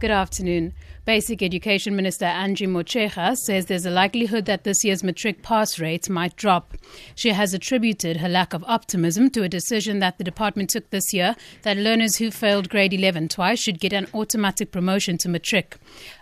[0.00, 0.72] Good afternoon.
[1.04, 6.08] Basic Education Minister Angie Motshekga says there's a likelihood that this year's matric pass rate
[6.08, 6.72] might drop.
[7.14, 11.12] She has attributed her lack of optimism to a decision that the department took this
[11.12, 15.76] year that learners who failed grade 11 twice should get an automatic promotion to matric.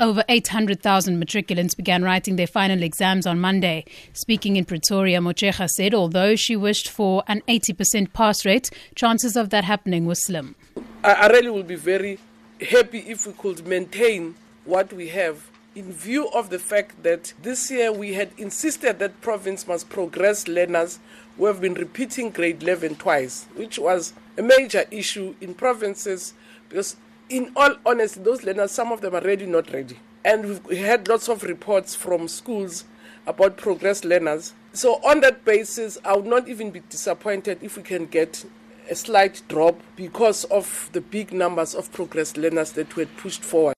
[0.00, 3.84] Over 800,000 matriculants began writing their final exams on Monday.
[4.14, 9.50] Speaking in Pretoria, Motshekga said although she wished for an 80% pass rate, chances of
[9.50, 10.56] that happening were slim.
[11.04, 12.18] I really will be very
[12.60, 17.70] happy if we could maintain what we have in view of the fact that this
[17.70, 20.98] year we had insisted that province must progress learners
[21.36, 26.34] who have been repeating grade 11 twice which was a major issue in provinces
[26.68, 26.96] because
[27.28, 29.98] in all honesty those learners some of them are really not ready.
[30.24, 32.84] And we've had lots of reports from schools
[33.26, 34.52] about progress learners.
[34.72, 38.44] So on that basis i would not even be disappointed if we can get
[38.90, 43.42] a slight drop because of the big numbers of progress learners that we had pushed
[43.42, 43.74] forward.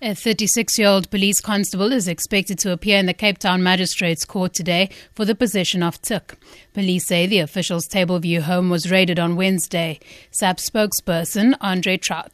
[0.00, 4.24] A 36 year old police constable is expected to appear in the Cape Town Magistrates
[4.24, 6.38] Court today for the possession of tik.
[6.72, 9.98] Police say the official's Tableview home was raided on Wednesday.
[10.30, 12.30] SAP spokesperson Andre Traut.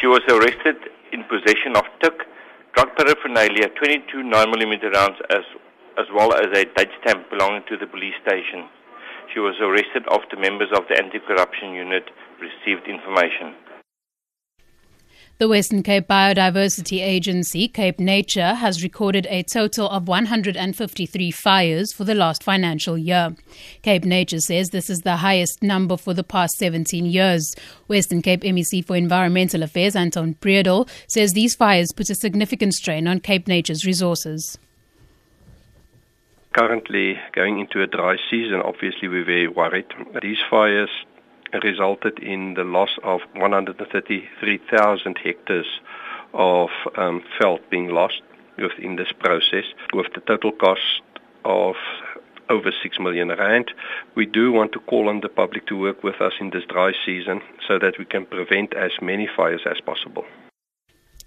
[0.00, 0.76] She was arrested
[1.12, 2.14] in possession of tik,
[2.74, 5.44] drug paraphernalia, 22 9mm rounds, as,
[5.98, 8.64] as well as a Dutch stamp belonging to the police station.
[9.32, 12.04] She was arrested after members of the anti corruption unit
[12.40, 13.54] received information.
[15.38, 22.04] The Western Cape Biodiversity Agency, Cape Nature, has recorded a total of 153 fires for
[22.04, 23.34] the last financial year.
[23.82, 27.52] Cape Nature says this is the highest number for the past 17 years.
[27.88, 33.08] Western Cape MEC for Environmental Affairs, Anton Bredell, says these fires put a significant strain
[33.08, 34.56] on Cape Nature's resources
[36.54, 39.86] currently going into a dry season, obviously we're very worried.
[40.22, 40.90] These fires
[41.62, 45.66] resulted in the loss of 133,000 hectares
[46.32, 48.22] of um, veld being lost
[48.56, 51.02] within this process, with the total cost
[51.44, 51.74] of
[52.48, 53.72] over 6 million rand.
[54.14, 56.92] We do want to call on the public to work with us in this dry
[57.04, 60.24] season so that we can prevent as many fires as possible.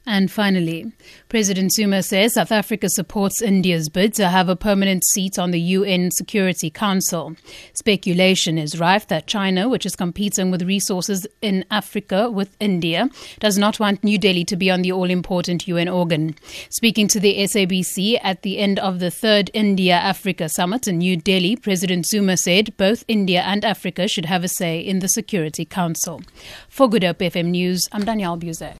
[0.09, 0.93] And finally,
[1.27, 5.59] President Zuma says South Africa supports India's bid to have a permanent seat on the
[5.59, 7.35] UN Security Council.
[7.73, 13.09] Speculation is rife that China, which is competing with resources in Africa with India,
[13.41, 16.35] does not want New Delhi to be on the all important UN organ.
[16.69, 21.17] Speaking to the SABC at the end of the third India Africa summit in New
[21.17, 25.65] Delhi, President Zuma said both India and Africa should have a say in the Security
[25.65, 26.21] Council.
[26.69, 28.75] For Good Hope FM News, I'm Danielle Buzet.